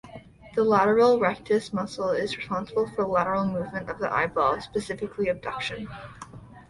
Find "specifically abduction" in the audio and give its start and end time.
4.59-5.87